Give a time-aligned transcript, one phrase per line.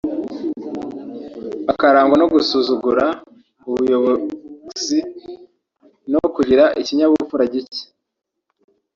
[1.71, 3.05] akarangwa no gusuzugura
[3.69, 4.99] ubuyobokzi
[6.11, 7.81] no kugira ikinyabupfura gike